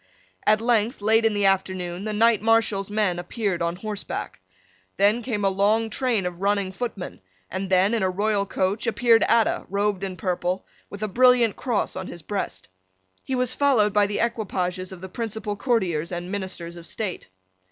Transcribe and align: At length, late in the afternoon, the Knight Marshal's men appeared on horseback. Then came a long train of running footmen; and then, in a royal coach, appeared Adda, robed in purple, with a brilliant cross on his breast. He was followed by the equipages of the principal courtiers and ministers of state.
At 0.47 0.61
length, 0.61 0.99
late 0.99 1.25
in 1.25 1.35
the 1.35 1.45
afternoon, 1.45 2.05
the 2.05 2.11
Knight 2.11 2.41
Marshal's 2.41 2.89
men 2.89 3.19
appeared 3.19 3.61
on 3.61 3.75
horseback. 3.75 4.39
Then 4.97 5.21
came 5.21 5.45
a 5.45 5.49
long 5.49 5.91
train 5.91 6.25
of 6.25 6.41
running 6.41 6.71
footmen; 6.71 7.21
and 7.51 7.69
then, 7.69 7.93
in 7.93 8.01
a 8.01 8.09
royal 8.09 8.47
coach, 8.47 8.87
appeared 8.87 9.21
Adda, 9.29 9.67
robed 9.69 10.03
in 10.03 10.17
purple, 10.17 10.65
with 10.89 11.03
a 11.03 11.07
brilliant 11.07 11.55
cross 11.55 11.95
on 11.95 12.07
his 12.07 12.23
breast. 12.23 12.67
He 13.23 13.35
was 13.35 13.53
followed 13.53 13.93
by 13.93 14.07
the 14.07 14.21
equipages 14.21 14.91
of 14.91 15.01
the 15.01 15.07
principal 15.07 15.55
courtiers 15.55 16.11
and 16.11 16.31
ministers 16.31 16.77
of 16.77 16.87
state. 16.87 17.29